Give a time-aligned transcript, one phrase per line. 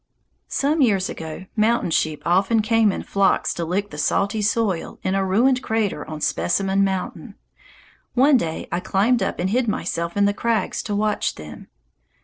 [0.47, 5.13] Some years ago mountain sheep often came in flocks to lick the salty soil in
[5.13, 7.35] a ruined crater on Specimen Mountain.
[8.15, 11.67] One day I climbed up and hid myself in the crags to watch them.